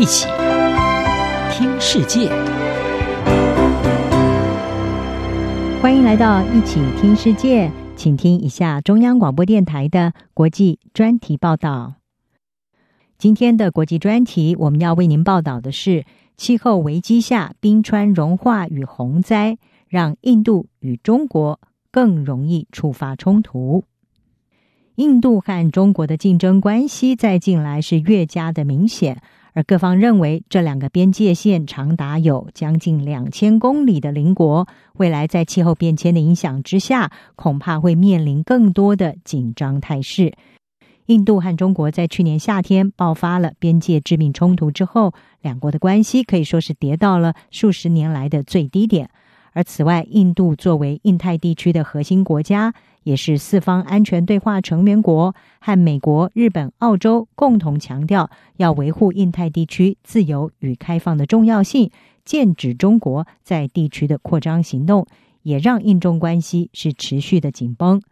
[0.00, 0.26] 一起
[1.52, 2.30] 听世界，
[5.82, 11.96] 欢迎来到一起听世界，请听一下中央广播电台的国际专题报道。
[13.18, 16.06] 今天的国际专题，我们要为您报道的是
[16.38, 21.60] 气候危机下冰川融化与洪灾，让印度与中国
[21.90, 23.84] 更容易触发冲突。
[24.94, 29.20] 印度和中国的竞争关系在近来是越加的明显，
[29.52, 40.32] 而各方认为这两个边界线长达有将近两千公里的邻国，未来在气候变迁的影响之下，恐怕会面临更多的紧张态势。
[41.06, 49.10] 印度和中国在去年夏天爆发了边界致命冲突之后，两国的关系可以说是跌到了数十年来的最低点。
[49.52, 61.90] 而此外，印度作为印太地区的核心国家，也是四方安全对话成员国，和美国、日本、澳洲共同强调要维护印太地区自由与开放的重要性，
[62.24, 65.06] 剑指中国在地区的扩张行动，
[65.42, 68.02] 也让印中关系是持续的紧绷。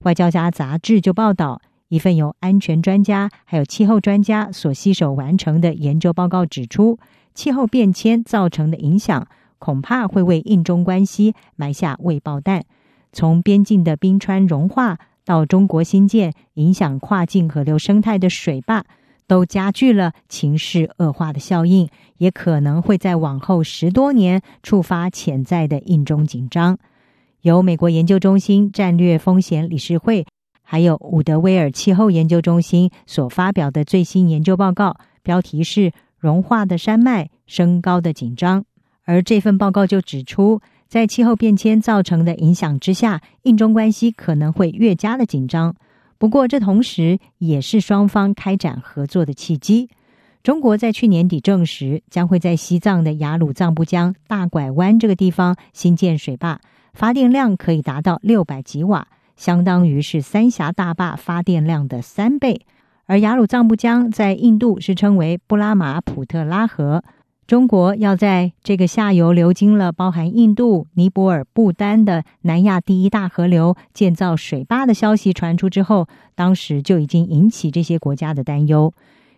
[0.00, 6.98] 外交家杂志就报道，一份由安全专家还有气候专家所携手完成的研究报告指出，
[7.34, 9.26] 气候变迁造成的影响。
[9.60, 12.64] 恐怕会为印中关系埋下未爆弹。
[13.14, 18.84] 从边境的冰川融化到中国新建影响跨境河流生态的水坝，
[19.26, 26.76] 都加剧了情势恶化的效应，也可能会在往后十多年触发潜在的印中紧张。
[27.40, 30.26] 由美国研究中心战略风险理事会，
[30.62, 38.60] 还有伍德威尔气候研究中心所发表的最新研究报告，标题是《融化的山脉，升高的紧张》。
[39.04, 40.60] 而这份报告就指出，
[40.94, 45.74] 在气候变迁造成的影响之下，印中关系可能会越加的紧张。
[46.18, 49.88] 不过，这同时也是双方开展合作的契机。
[50.44, 56.60] 中国在去年底证实，将会在西藏的雅鲁藏布江大拐弯这个地方新建水坝，
[56.92, 62.60] 发电量可以达到六百吉瓦，相当于是三峡大坝发电量的三倍。
[63.06, 67.02] 而雅鲁藏布江在印度是称为布拉马普特拉河。
[67.46, 78.94] 中国要在这个下游流经了包含印度、尼泊尔、不丹的南亚第一大河流建造水坝的消息传出之后，当时就已经引起这些国家的担忧。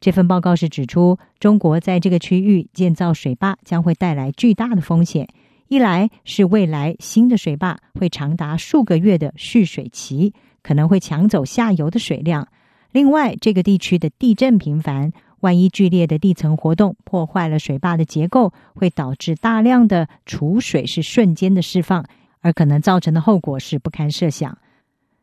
[0.00, 5.28] 这份报告是指出，中国在这个区域建造水坝将会带来巨大的风险。
[5.68, 10.32] 一来是未来新的水坝会长达数个月的蓄水期，
[10.62, 12.46] 可能会抢走下游的水量；
[12.92, 15.12] 另外，这个地区的地震频繁。
[15.40, 22.04] 万一剧烈的地层活动破坏了水坝的结构，会导致大量的储水是瞬间的释放，
[22.40, 24.58] 而可能造成的后果是不堪设想。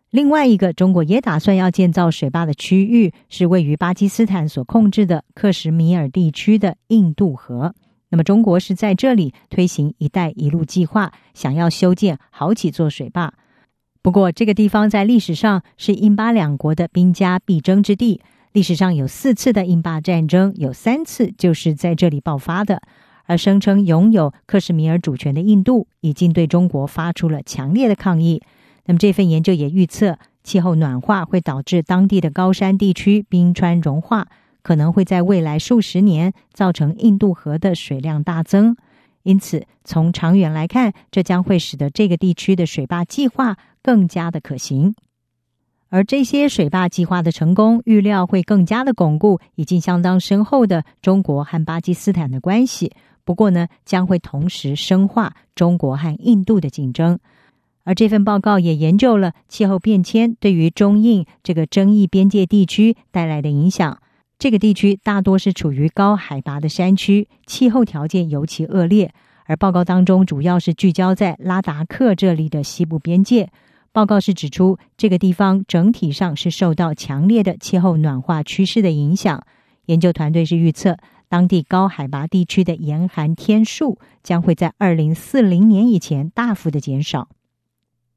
[0.09, 7.75] 另外一个，中国也打算要建造水坝的区域是位于巴基斯坦所控制的克什米尔地区的印度河。
[8.09, 13.33] 那么，中国是在这里推行“一带一路”计划，想要修建好几座水坝。
[14.01, 18.21] 不过，这个地方在历史上是印巴两国的兵家必争之地。
[18.57, 22.81] 历史上有四次的印巴战争，有三次就是在这里爆发的。
[23.25, 28.41] 而声称拥有克什米尔主权的印度，已经对中国发出了强烈的抗议。
[28.85, 34.27] 那么这份研究也预测，气候暖化会导致当地的高山地区冰川融化，
[34.63, 38.75] 可能会在未来数十年造成印度河的水量大增。
[39.21, 44.95] 因此，从长远来看，这将会使得这个地区的水坝计划更加的可行。
[45.89, 52.91] 而这些水坝计划的成功，预料会更加的巩固已经相当深厚的中国和巴基斯坦的关系。
[53.23, 57.19] 不过呢，将会同时深化中国和印度的竞争。
[57.83, 63.97] 而这份报告也研究了气候变迁对于中印这个争议边界地区带来的影响。
[64.37, 69.13] 这个地区大多是处于高海拔的山区，气候条件尤其恶劣。
[69.45, 73.49] 而报告当中主要是聚焦在拉达克这里的西部边界。
[73.91, 79.43] 报告是指出，这个地方整体上是受到强烈的气候暖化趋势的影响。
[79.85, 80.97] 研究团队是预测，
[81.29, 87.29] 当地高海拔地区的严寒天数将会在二零四零年以前大幅的减少。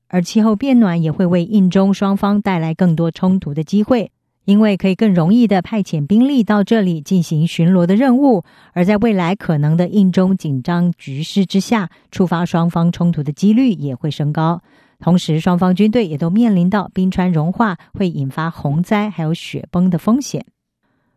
[0.09, 4.11] 而气候变暖也会为印中双方带来更多冲突的机会，
[4.45, 8.43] 因为可以更容易的派遣兵力到这里进行巡逻的任务。
[8.73, 14.61] 而在未来可能的印中紧张局势之下，触发双方冲突的几率也会升高。
[15.01, 20.45] 同时，双方军队也都面临到冰川融化会引发洪灾还有雪崩的风险。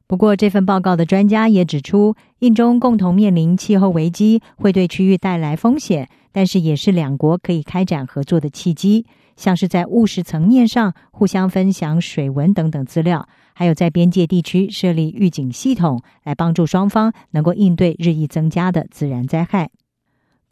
[0.08, 9.06] 不过，这份报告的专家也指出，印中共同面临气候危机会对区域带来风险，但是也是两国可以开展合作的契机。
[9.36, 19.72] 像是在务实层面上互相分享水文等等资料，还有在边界地区设立预警系统，来帮助双方能够应对日益增加的自然灾害。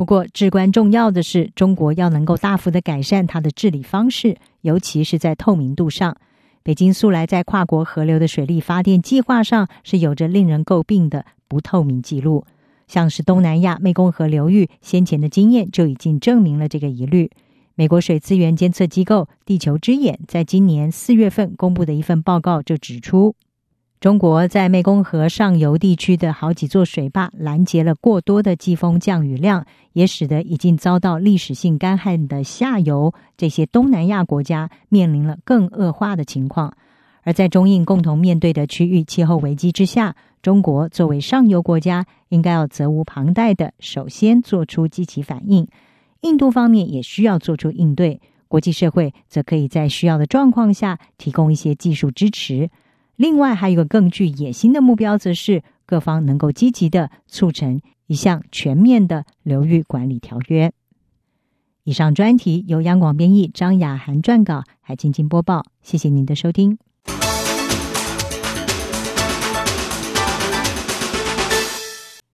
[0.02, 6.18] 不过，至关重要的是，中国要能够大幅的改善它的治理方式，尤其是在透明度上。
[6.64, 12.46] 北京素来在跨国河流的水力发电计划上是有着令人诟病的不透明记录，
[12.88, 17.30] 像是东南亚湄公河流域先前的经验就已经证明了这个疑虑。
[17.76, 23.36] 美国水资源监测机构地球之眼在今年四月份公布的一份报告就指出，
[24.02, 29.64] 中国在湄公河上游地区的好几座水坝拦截了过多的季风降雨量，
[29.94, 36.74] 也使得已经遭到历史性干旱的下游这些东南亚国家面临了更恶化的情况。
[37.22, 45.68] 而在中印共同面对的区域气候危机之下，中国作为上游国家，应该要责无旁贷的首先做出积极反应。
[46.22, 52.72] 印度方面也需要做出应对，国际社会则可以在需要的状况下提供一些技术支持。
[53.22, 60.74] 另外，还有一个更具野心的目标，则是各方能够积极的促成一项全面的流域管理条约。
[61.84, 65.64] 以上专题由央广编译，张雅涵撰稿，海静静播报。
[65.84, 66.80] 谢谢您的收听。